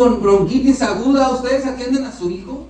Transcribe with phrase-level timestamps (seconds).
[0.00, 2.64] con bronquitis aguda, ¿ustedes atienden a su hijo?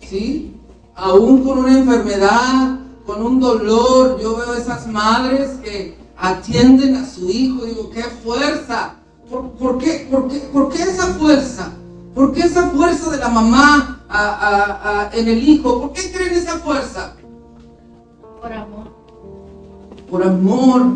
[0.00, 0.56] ¿Sí?
[0.94, 7.28] Aún con una enfermedad, con un dolor, yo veo esas madres que atienden a su
[7.28, 8.94] hijo, digo, qué fuerza.
[9.28, 11.72] ¿Por, qué, por, qué, ¿Por qué esa fuerza?
[12.14, 15.78] ¿Por qué esa fuerza de la mamá en el hijo?
[15.82, 17.16] ¿Por qué creen esa fuerza?
[18.40, 18.86] Por amor.
[20.10, 20.86] Por amor,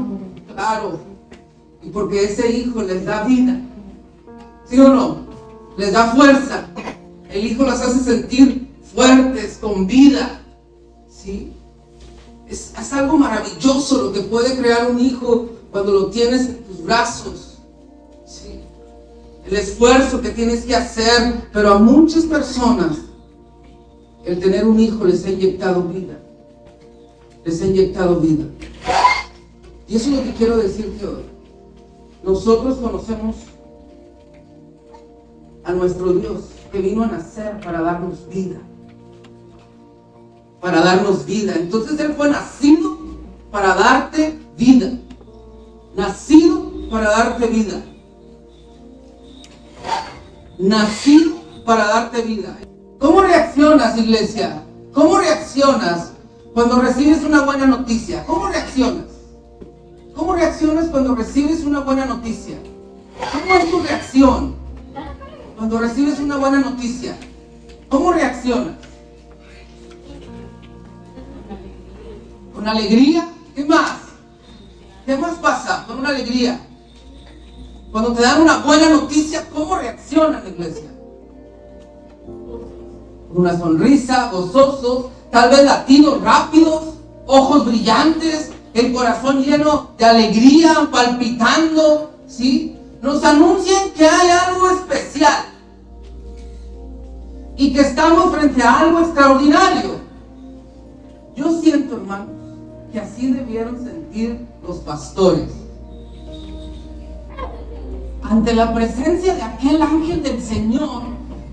[0.55, 1.00] claro.
[1.83, 3.61] Y porque ese hijo les da vida.
[4.64, 5.23] ¿Sí o no?
[5.77, 6.66] Les da fuerza.
[7.30, 10.41] El hijo las hace sentir fuertes, con vida.
[11.08, 11.53] ¿Sí?
[12.48, 16.83] Es, es, algo maravilloso lo que puede crear un hijo cuando lo tienes en tus
[16.83, 17.58] brazos.
[18.27, 18.61] ¿Sí?
[19.47, 22.98] El esfuerzo que tienes que hacer, pero a muchas personas
[24.25, 26.19] el tener un hijo les ha inyectado vida.
[27.45, 28.45] Les ha inyectado vida.
[29.86, 31.25] Y eso es lo que quiero decirte hoy.
[32.22, 33.36] Nosotros conocemos
[35.65, 38.57] a nuestro Dios que vino a nacer para darnos vida.
[40.61, 41.55] Para darnos vida.
[41.57, 42.97] Entonces Él fue nacido
[43.51, 44.91] para darte vida.
[45.97, 47.83] Nacido para darte vida.
[50.59, 52.57] Nacido para darte vida.
[52.98, 54.62] ¿Cómo reaccionas, iglesia?
[54.92, 56.12] ¿Cómo reaccionas
[56.55, 58.25] cuando recibes una buena noticia?
[58.27, 59.07] ¿Cómo reaccionas?
[60.15, 62.57] ¿Cómo reaccionas cuando recibes una buena noticia?
[63.33, 64.53] ¿Cómo es tu reacción?
[65.65, 67.17] Cuando recibes una buena noticia,
[67.89, 68.75] ¿cómo reaccionas?
[72.55, 73.30] ¿Con alegría?
[73.57, 73.92] ¿Qué más?
[75.07, 76.61] ¿Qué más pasa con una alegría?
[77.91, 80.91] Cuando te dan una buena noticia, ¿cómo reacciona la iglesia?
[82.27, 86.92] Con una sonrisa, gozosos, tal vez latidos rápidos,
[87.27, 92.77] ojos brillantes, el corazón lleno de alegría, palpitando, ¿sí?
[93.01, 95.54] nos anuncian que hay algo especial
[97.57, 100.01] y que estamos frente a algo extraordinario.
[101.37, 102.29] Yo siento, hermanos,
[102.92, 105.51] que así debieron sentir los pastores.
[108.23, 111.03] Ante la presencia de aquel ángel del Señor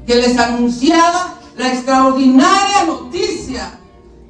[0.05, 3.79] que les anunciaba la extraordinaria noticia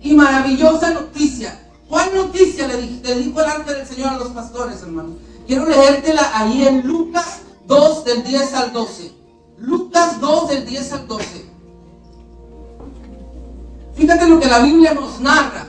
[0.01, 1.57] y maravillosa noticia.
[1.87, 5.17] ¿Cuál noticia le, dijo el ángel del Señor a los pastores, hermanos?
[5.45, 9.11] Quiero leértela ahí en Lucas 2 del 10 al 12.
[9.57, 11.50] Lucas 2 del 10 al 12.
[14.01, 15.67] Fíjate lo que la Biblia nos narra.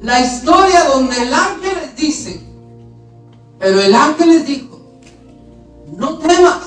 [0.00, 2.40] La historia donde el ángel les dice,
[3.58, 4.80] pero el ángel les dijo,
[5.94, 6.62] no temas,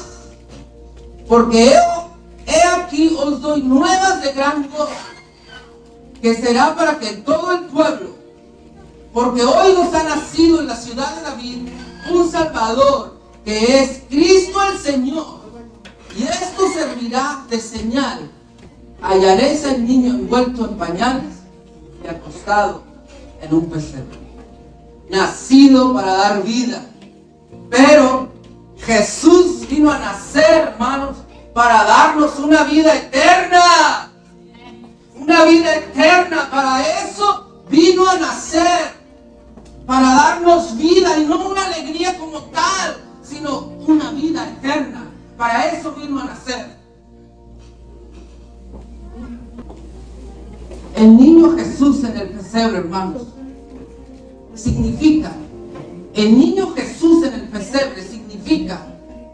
[1.27, 1.73] porque
[2.45, 4.91] he, aquí os doy nuevas de gran gozo,
[6.21, 8.15] que será para que todo el pueblo,
[9.11, 11.69] porque hoy nos ha nacido en la ciudad de David
[12.11, 15.39] un Salvador que es Cristo el Señor.
[16.15, 18.29] Y esto servirá de señal.
[19.01, 21.35] Hallaréis al niño envuelto en pañales
[22.03, 22.83] y acostado
[23.41, 24.19] en un pesebre.
[25.09, 26.85] Nacido para dar vida.
[27.69, 28.29] Pero
[28.77, 31.17] Jesús vino a nacer, hermanos,
[31.53, 34.11] para darnos una vida eterna.
[35.15, 36.49] Una vida eterna.
[36.51, 38.99] Para eso vino a nacer
[39.89, 45.07] para darnos vida y no una alegría como tal, sino una vida eterna.
[45.35, 46.78] Para eso vino a nacer.
[52.49, 53.27] Pesebre, hermanos,
[54.55, 55.31] significa,
[56.15, 58.81] el niño Jesús en el pesebre significa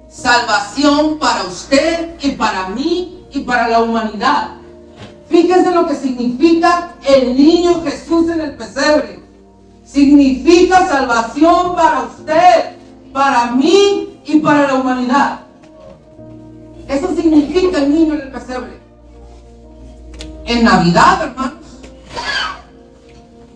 [0.10, 4.58] salvación para usted y para mí y para la humanidad.
[5.30, 9.24] Fíjense lo que significa el niño Jesús en el pesebre
[9.86, 12.76] significa salvación para usted,
[13.14, 15.40] para mí y para la humanidad.
[16.88, 18.80] Eso significa el niño en el pesebre.
[20.46, 21.65] En Navidad, hermanos,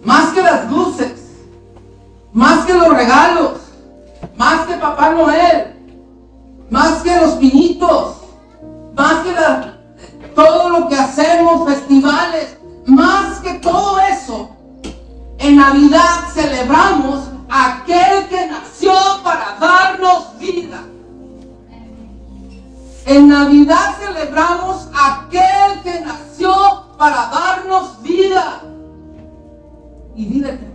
[0.04, 1.14] más que las luces,
[2.34, 3.60] más que los regalos,
[4.38, 5.76] más que Papá Noel,
[6.70, 8.18] más que los pinitos,
[8.96, 9.34] más que
[10.36, 14.50] todo lo que hacemos, festivales, más que todo eso,
[15.40, 18.94] en Navidad celebramos a aquel que nació
[19.24, 20.82] para darnos vida.
[23.06, 26.54] En Navidad celebramos a aquel que nació
[26.98, 27.39] para darnos.
[30.20, 30.68] Y eterna.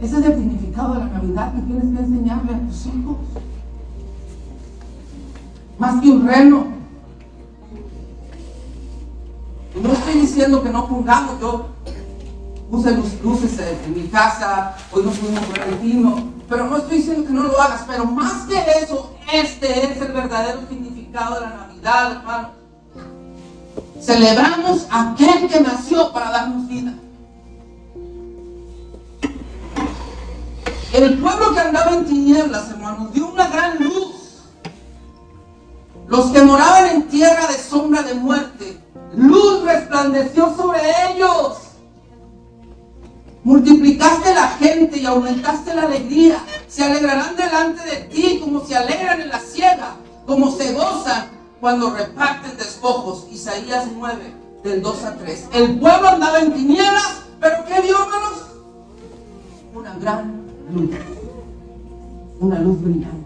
[0.00, 3.16] Ese es el significado de la Navidad que tienes que enseñarle a tus hijos.
[5.78, 6.66] Más que un reno.
[9.82, 11.66] No estoy diciendo que no pongamos, yo
[12.70, 17.26] puse luces en mi casa, hoy no pudimos ver el vino, pero no estoy diciendo
[17.26, 21.50] que no lo hagas, pero más que eso, Este es el verdadero significado de la
[21.50, 22.48] Navidad, hermano.
[24.00, 26.94] Celebramos a aquel que nació para darnos vida.
[30.92, 34.42] El pueblo que andaba en tinieblas, hermanos, dio una gran luz.
[36.06, 38.78] Los que moraban en tierra de sombra de muerte,
[39.14, 40.80] luz resplandeció sobre
[41.10, 41.56] ellos.
[43.42, 46.44] Multiplicaste la gente y aumentaste la alegría.
[46.68, 49.96] Se alegrarán delante de ti como se alegran en la ciega,
[50.26, 53.28] como se gozan cuando reparten despojos.
[53.32, 55.48] Isaías 9, del 2 a 3.
[55.54, 58.42] El pueblo andaba en tinieblas, pero ¿qué vio, hermanos?
[59.74, 60.41] Una gran
[60.72, 60.90] luz.
[62.40, 63.18] Una luz brillante.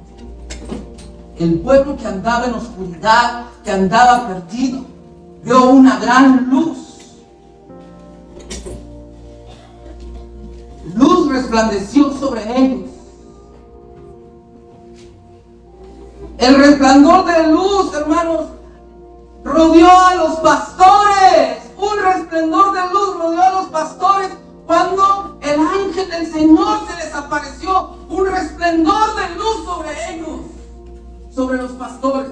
[1.38, 4.80] El pueblo que andaba en oscuridad, que andaba perdido,
[5.44, 6.86] vio una gran luz
[10.96, 12.90] luz resplandeció sobre ellos.
[16.38, 18.46] El resplandor de luz, hermanos,
[19.44, 21.58] rodeó a los pastores.
[21.78, 24.30] Un resplandor de luz rodeó a los pastores
[24.66, 27.96] cuando el ángel del Señor se desapareció.
[28.08, 30.40] Un resplandor de luz sobre ellos,
[31.34, 32.30] sobre los pastores.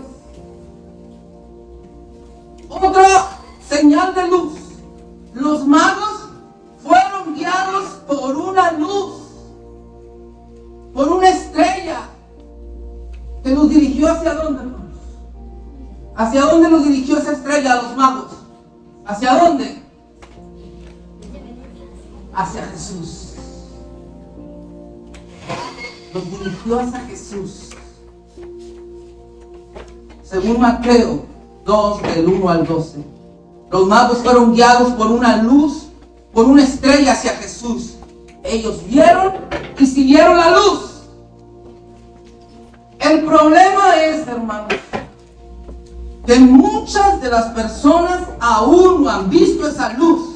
[2.68, 3.28] Otra
[3.68, 4.52] señal de luz.
[5.34, 6.28] Los magos
[6.82, 9.14] fueron guiados por una luz,
[10.92, 12.08] por una estrella
[13.42, 14.96] que nos dirigió hacia dónde, hermanos?
[16.16, 18.30] ¿Hacia dónde nos dirigió esa estrella a los magos?
[19.04, 19.83] ¿Hacia dónde?
[22.34, 23.34] Hacia Jesús.
[26.12, 27.70] Nos dirigió hacia Jesús.
[30.22, 31.24] Según Mateo
[31.64, 33.04] 2, del 1 al 12.
[33.70, 35.84] Los magos fueron guiados por una luz
[36.34, 37.94] por una estrella hacia Jesús.
[38.42, 39.32] Ellos vieron
[39.78, 41.02] y siguieron la luz.
[42.98, 44.74] El problema es, hermanos,
[46.26, 50.33] que muchas de las personas aún no han visto esa luz.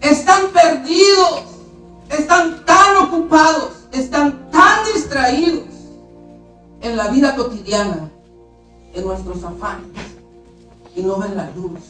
[0.00, 1.42] Están perdidos,
[2.08, 5.64] están tan ocupados, están tan distraídos
[6.80, 8.10] en la vida cotidiana,
[8.94, 9.88] en nuestros afanes,
[10.94, 11.80] y no ven la luz.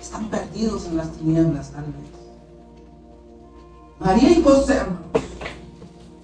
[0.00, 2.10] Están perdidos en las tinieblas tal vez.
[3.98, 4.80] María y José,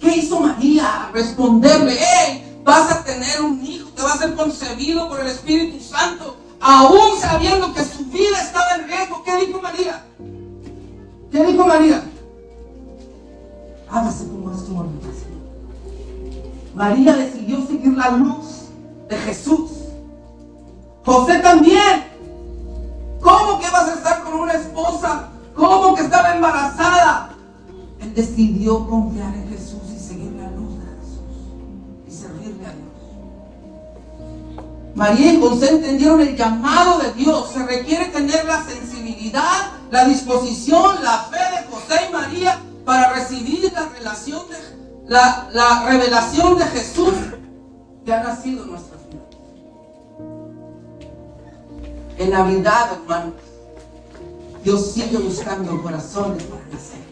[0.01, 1.11] ¿Qué hizo María?
[1.13, 5.83] Responderle, hey, vas a tener un hijo que va a ser concebido por el Espíritu
[5.83, 9.23] Santo, aún sabiendo que su vida estaba en riesgo.
[9.25, 10.06] ¿Qué dijo María?
[11.31, 12.03] ¿Qué dijo María?
[13.89, 15.09] Hágase como es tu voluntad.
[16.75, 18.69] María decidió seguir la luz
[19.09, 19.71] de Jesús.
[21.05, 22.05] José también.
[23.21, 25.31] ¿Cómo que vas a estar con una esposa?
[25.55, 27.37] ¿Cómo que estaba embarazada?
[28.17, 31.21] decidió confiar en Jesús y seguir la luz de Jesús
[32.09, 32.87] y servirle a Dios.
[34.95, 37.51] María y José entendieron el llamado de Dios.
[37.53, 43.73] Se requiere tener la sensibilidad, la disposición, la fe de José y María para recibir
[43.73, 44.57] la relación de
[45.07, 47.15] la, la revelación de Jesús
[48.05, 49.27] que ha nacido en nuestras vidas.
[52.19, 53.35] En Navidad, hermanos,
[54.65, 57.07] Dios sigue buscando corazones para nacer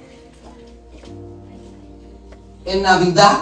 [2.64, 3.40] en Navidad,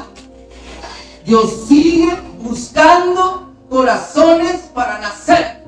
[1.24, 2.10] Dios sigue
[2.40, 5.61] buscando corazones para nacer.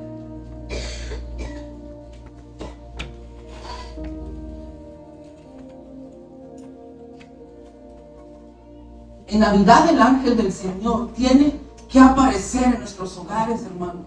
[9.35, 11.59] En Navidad el ángel del Señor tiene
[11.91, 14.07] que aparecer en nuestros hogares, hermanos,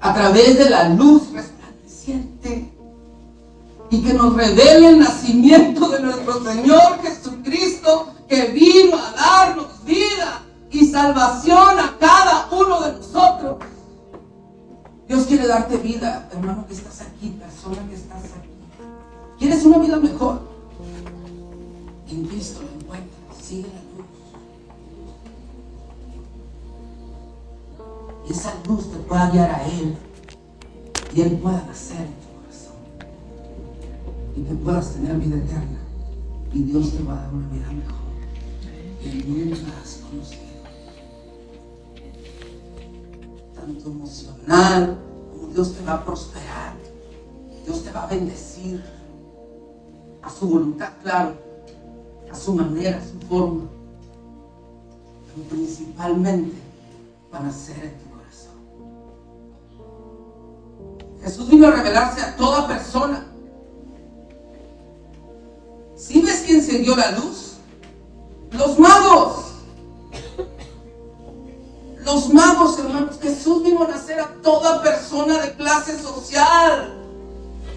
[0.00, 2.72] a través de la luz resplandeciente
[3.90, 10.40] y que nos revele el nacimiento de nuestro Señor Jesucristo que vino a darnos vida
[10.70, 13.56] y salvación a cada uno de nosotros.
[15.06, 18.48] Dios quiere darte vida, hermano que estás aquí, persona que estás aquí.
[19.38, 20.40] ¿Quieres una vida mejor?
[22.08, 23.85] En Cristo lo encuentras, sigue la
[28.28, 29.96] esa luz te pueda guiar a Él
[31.14, 32.76] y Él pueda nacer en tu corazón.
[34.36, 35.78] Y que puedas tener vida eterna.
[36.52, 38.06] Y Dios te va a dar una vida mejor
[39.00, 40.42] que nunca has conocido.
[43.54, 44.98] Tanto emocional
[45.32, 46.74] como Dios te va a prosperar.
[47.64, 48.82] Dios te va a bendecir.
[50.22, 51.34] A su voluntad, claro.
[52.30, 53.64] A su manera, a su forma.
[55.34, 56.56] Pero principalmente
[57.30, 57.94] van a ser
[61.26, 63.26] Jesús vino a revelarse a toda persona.
[65.96, 67.54] Si ves quién se dio la luz?
[68.52, 69.46] Los magos.
[72.04, 76.94] los magos, hermanos, Jesús vino a nacer a toda persona de clase social.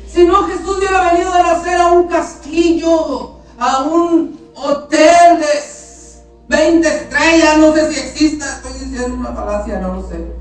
[0.07, 6.87] Si no, Jesús hubiera venido a nacer a un castillo, a un hotel de 20
[6.87, 10.38] estrellas, no sé si exista, estoy diciendo una falacia, no lo sé.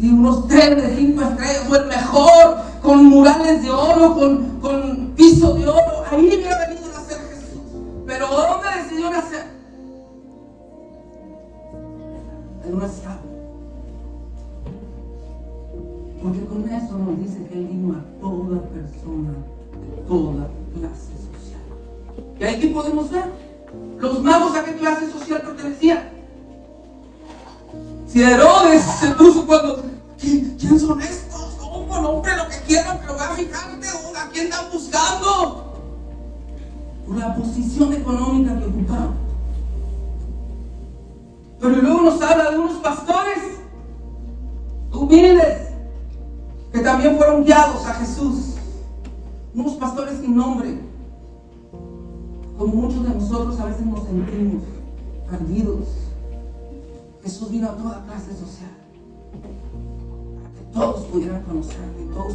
[0.00, 5.12] Si un hotel de 5 estrellas fue el mejor, con murales de oro, con, con
[5.14, 7.60] piso de oro, ahí hubiera venido a nacer Jesús.
[8.06, 9.44] Pero ¿dónde decidió nacer?
[12.64, 13.20] En una escala.
[16.22, 21.60] Porque con eso nos dice que Él vino a toda persona de toda clase social.
[22.38, 23.24] Y aquí podemos ver
[23.98, 26.08] los magos a qué clase social pertenecían.
[28.06, 29.89] Si Herodes se puso cuando,
[30.98, 31.54] ¿quién, quién son estos?
[31.58, 31.94] ¿Cómo?
[31.94, 35.74] Hombre, lo que quieran, pero va a fijarte a quién están buscando.
[37.06, 39.14] Por la posición económica que ocupaban.
[41.60, 42.69] Pero luego nos habla de unos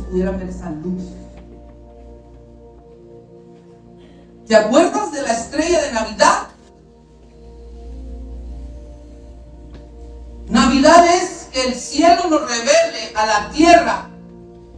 [0.10, 1.04] pudieran ver esa luz.
[4.48, 6.48] ¿Te acuerdas de la estrella de Navidad?
[10.48, 14.10] Navidad es que el cielo nos revele a la tierra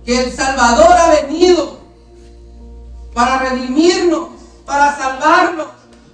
[0.06, 1.80] que el Salvador ha venido
[3.14, 4.30] para redimirnos,
[4.66, 5.68] para salvarnos,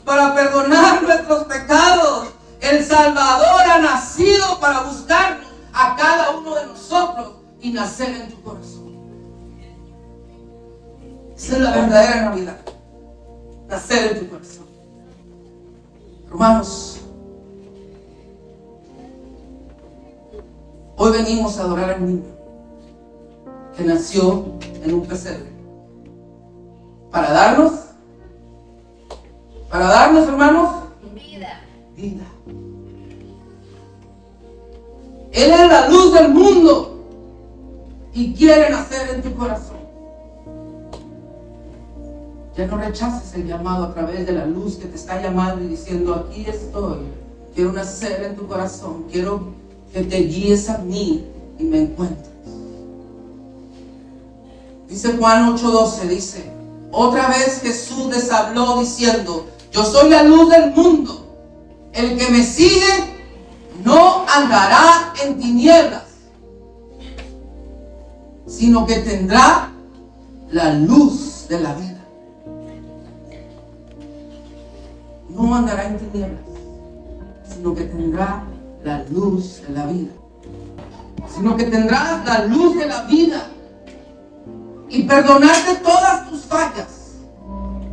[0.04, 2.30] para perdonar nuestros pecados.
[2.60, 8.42] El Salvador ha nacido para buscarnos a cada uno de nosotros y nacer en tu
[8.42, 8.93] corazón.
[11.44, 12.58] Esa es la verdadera Navidad.
[13.68, 14.66] Nacer en tu corazón.
[16.30, 17.02] Hermanos,
[20.96, 22.24] hoy venimos a adorar al niño
[23.76, 24.46] que nació
[24.86, 25.52] en un pesebre.
[27.12, 27.74] Para darnos,
[29.70, 30.70] para darnos, hermanos,
[31.14, 31.60] Vida.
[31.94, 32.24] vida.
[35.34, 37.04] Él es la luz del mundo
[38.14, 39.73] y quiere nacer en tu corazón.
[42.56, 45.70] Ya no rechaces el llamado a través de la luz que te está llamando y
[45.70, 47.00] diciendo, aquí estoy,
[47.56, 49.54] quiero nacer en tu corazón, quiero
[49.92, 51.26] que te guíes a mí
[51.58, 52.30] y me encuentres.
[54.88, 56.44] Dice Juan 8:12, dice,
[56.92, 61.26] otra vez Jesús les habló diciendo, yo soy la luz del mundo,
[61.94, 63.14] el que me sigue
[63.84, 66.04] no andará en tinieblas,
[68.46, 69.72] sino que tendrá
[70.52, 71.93] la luz de la vida.
[75.34, 76.42] No andará en tinieblas,
[77.44, 78.44] sino que tendrá
[78.84, 80.12] la luz de la vida.
[81.28, 83.48] Sino que tendrá la luz de la vida
[84.90, 87.16] y perdonarte todas tus fallas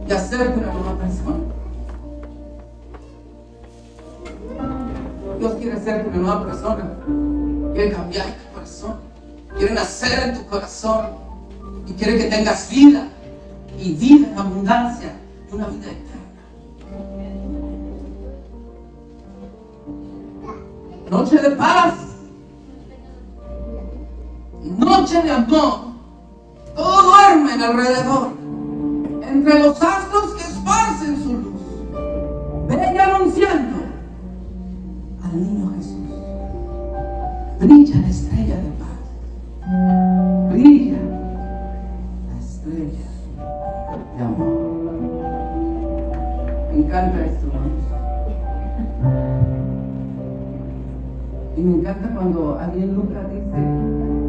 [0.06, 1.38] y hacerte una nueva persona.
[5.38, 6.90] Dios quiere hacerte una nueva persona.
[7.72, 8.96] Quiere cambiar tu corazón.
[9.56, 11.06] Quiere nacer en tu corazón.
[11.86, 13.08] Y quiere que tengas vida.
[13.78, 15.12] Y vida en abundancia.
[15.50, 16.09] Y una vida eterna.
[21.10, 21.94] Noche de paz.
[24.62, 25.80] Noche de amor.
[26.76, 28.28] Todo duerme alrededor.
[29.22, 31.60] Entre los astros que esparcen su luz.
[32.68, 33.78] Ven anunciando
[35.24, 35.96] al niño Jesús.
[37.58, 40.52] Brilla la estrella de paz.
[40.52, 40.98] Brilla
[42.28, 43.08] la estrella
[44.16, 44.70] de amor.
[46.70, 47.46] Me encanta esto,
[51.70, 53.56] me encanta cuando alguien en Lucas dice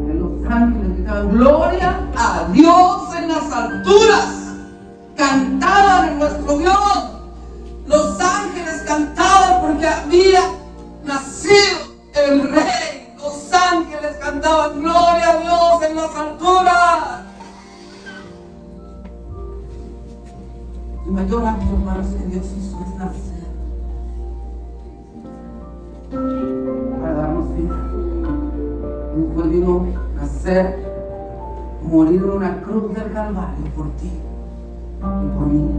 [0.06, 4.56] que los ángeles gritaban, gloria a Dios en las alturas.
[5.16, 6.91] Cantaban en nuestro Dios.
[27.62, 29.86] Y después vino
[30.18, 30.65] a nacer,
[31.84, 34.12] morir en una cruz del Calvario por ti
[35.01, 35.70] y por mí.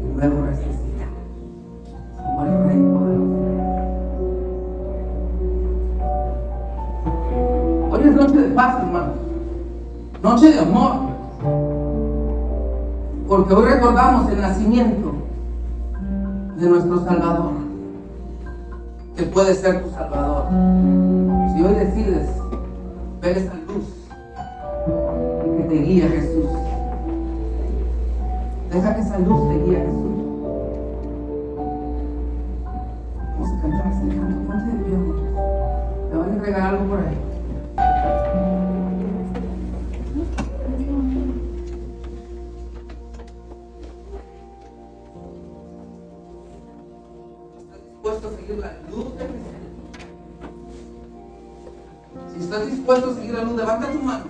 [0.00, 1.08] Y luego resucitar.
[2.16, 3.42] Como el Rey poderoso.
[7.92, 9.16] Hoy es noche de paz, hermanos.
[10.22, 10.92] Noche de amor.
[13.28, 15.12] Porque hoy recordamos el nacimiento
[16.58, 17.52] de nuestro Salvador.
[19.16, 20.21] Que puede ser tu Salvador.
[23.22, 23.84] Ver esa luz
[25.56, 26.50] que te guíe a Jesús.
[28.70, 30.12] Deja que esa luz te guíe Jesús.
[33.32, 34.38] Vamos a cantar ese canto.
[34.48, 34.96] Ponte de pie.
[36.10, 37.18] Te van a entregar algo por ahí.
[47.58, 49.71] ¿Estás dispuesto a seguir la luz de Jesús?
[52.32, 54.24] Si estás dispuesto a seguir la luz, levanta tu mano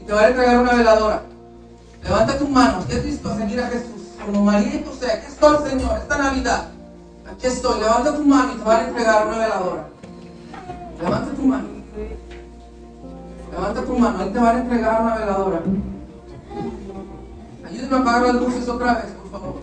[0.00, 1.22] y te va a entregar una veladora.
[2.02, 4.00] Levanta tus manos, ¿estás dispuesto a seguir a Jesús?
[4.24, 6.68] Como María y José, aquí estoy, Señor, esta Navidad.
[7.30, 9.88] Aquí estoy, levanta tu mano y te va a entregar una veladora.
[11.02, 11.68] Levanta tu mano.
[13.52, 15.60] Levanta tu mano, Él te va a entregar una veladora.
[17.66, 19.56] Ayúdame a apagar las luces otra vez, por favor.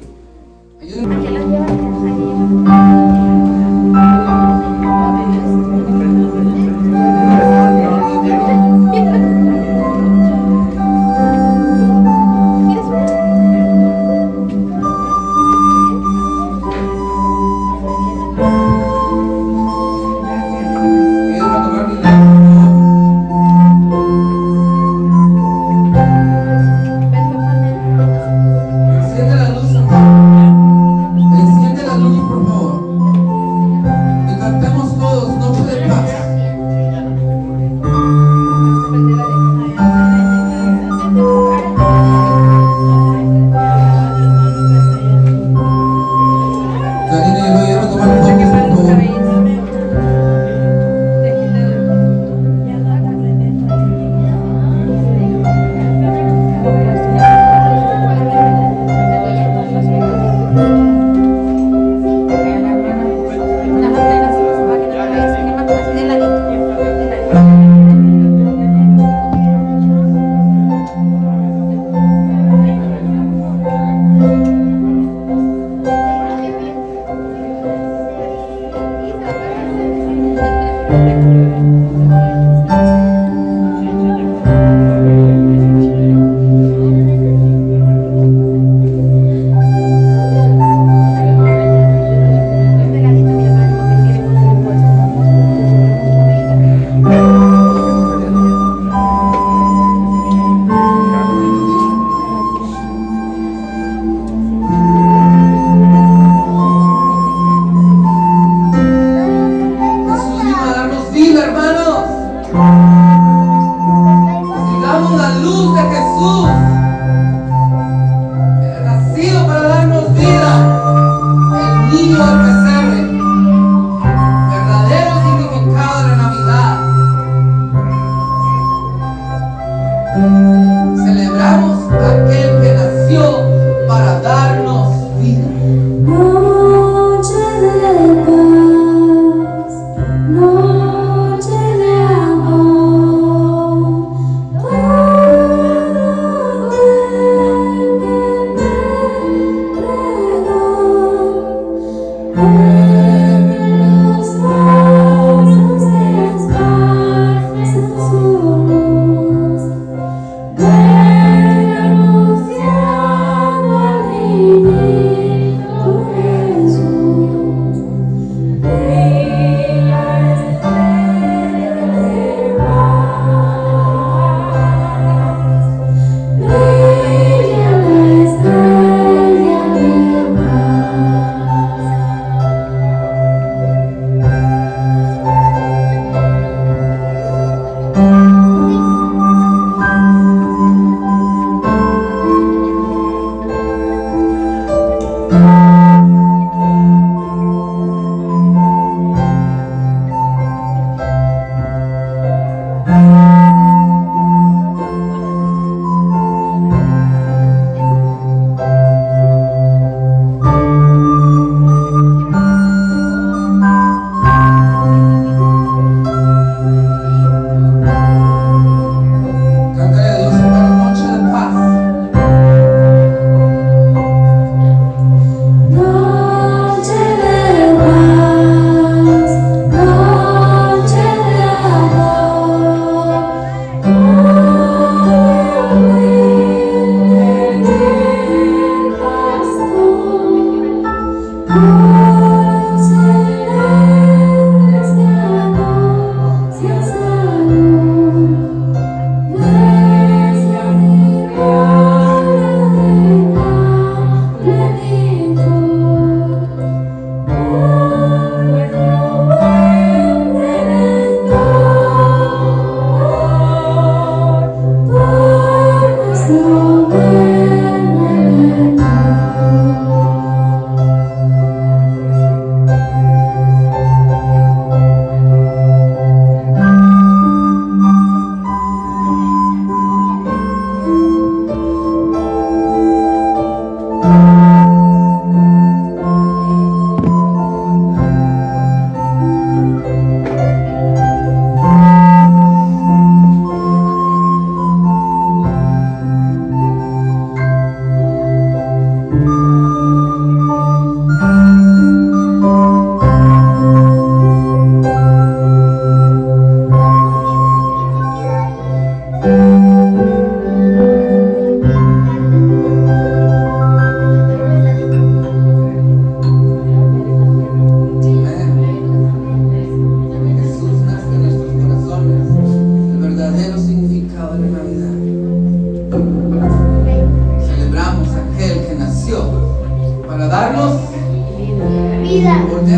[0.81, 1.17] Ayúdame.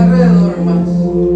[0.10, 1.29] alrededor más.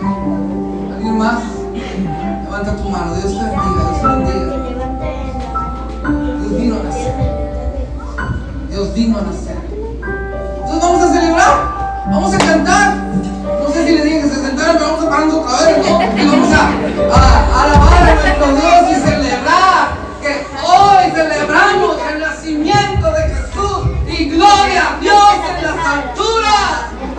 [0.00, 1.40] ¿Alguien más?
[2.44, 3.14] Levanta tu mano.
[3.14, 3.82] Dios te bendiga.
[3.82, 4.58] Dios te bendiga.
[6.38, 7.14] Dios vino a nacer.
[8.70, 9.56] Dios vino a nacer.
[10.60, 11.78] Entonces vamos a celebrar.
[12.10, 12.96] Vamos a cantar.
[13.60, 16.22] No sé si les dije que se sentaran, pero vamos a parar otra vez, ¿no?
[16.22, 16.60] Y vamos a,
[17.62, 19.88] alabar a nuestro Dios y celebrar
[20.22, 26.38] que hoy celebramos el nacimiento de Jesús y gloria a Dios en las alturas.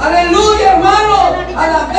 [0.01, 1.19] Aleluya, hermano.
[1.57, 1.98] A la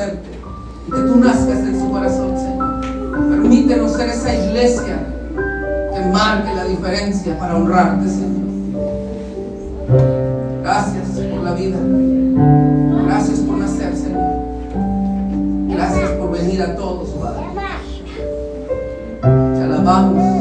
[0.00, 0.30] conocerte,
[0.86, 2.80] que tú nazcas en su corazón, Señor.
[3.30, 4.98] Permítenos ser esa iglesia
[5.94, 8.40] que marque la diferencia para honrarte, Señor.
[10.62, 11.78] Gracias por la vida.
[13.06, 14.22] Gracias por nacer, Señor.
[15.68, 17.44] Gracias por venir a todos, Padre.
[19.22, 20.39] Te alabamos.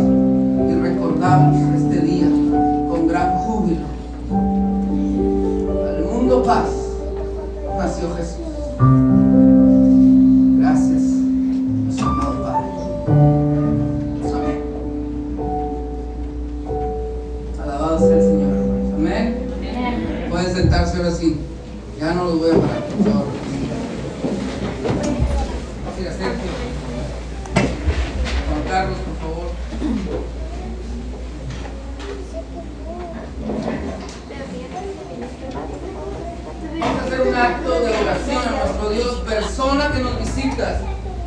[38.79, 40.81] nuestro Dios, persona que nos visitas,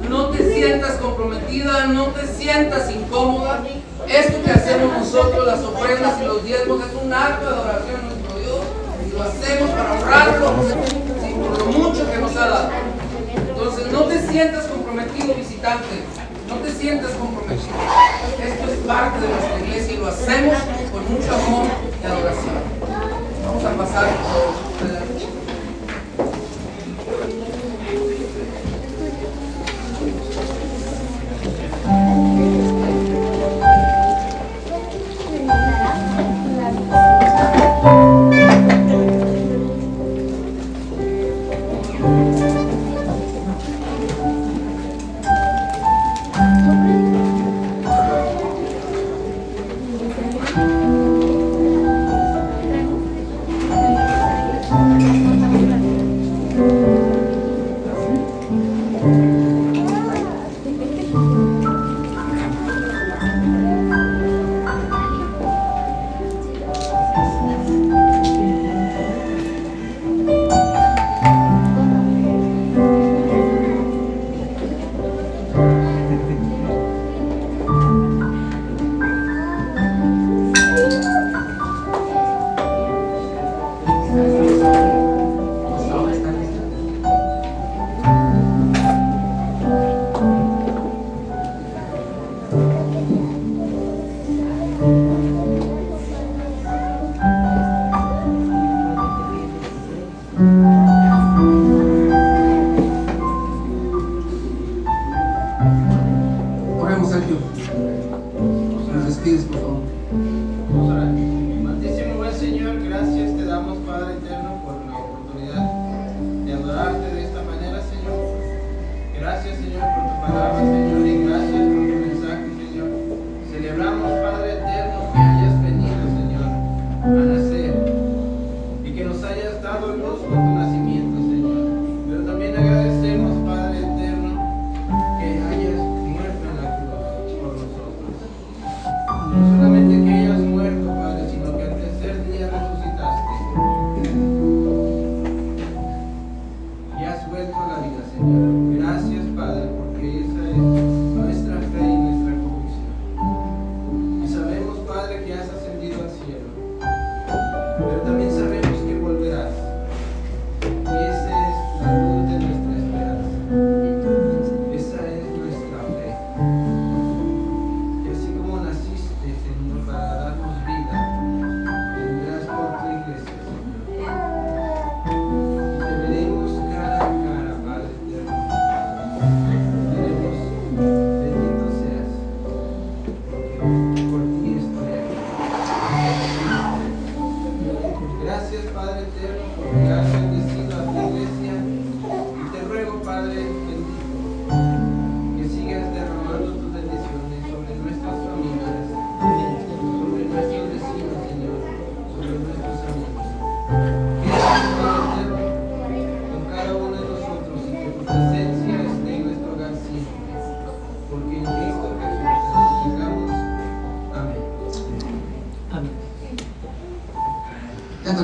[0.09, 3.63] no te sientas comprometida, no te sientas incómoda.
[4.09, 8.03] Esto que hacemos nosotros, las ofrendas y los diezmos, es un acto de adoración a
[8.05, 8.61] nuestro Dios
[9.07, 10.55] y lo hacemos para honrarlo
[11.29, 12.71] y por lo mucho que nos ha dado.
[13.49, 16.05] Entonces, no te sientas comprometido, visitante.
[16.49, 17.77] No te sientas comprometido.
[18.45, 20.57] Esto es parte de nuestra iglesia y lo hacemos
[20.91, 21.67] con mucho amor
[22.03, 22.55] y adoración.
[23.47, 24.72] Vamos a pasar por.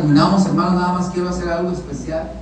[0.08, 2.32] terminamos, hermanos, nada más quiero hacer algo especial.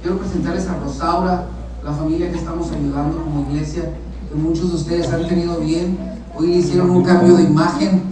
[0.00, 1.48] Quiero presentarles a Rosaura,
[1.84, 3.92] la familia que estamos ayudando como iglesia,
[4.30, 5.98] que muchos de ustedes han tenido bien.
[6.34, 8.09] Hoy le hicieron un cambio de imagen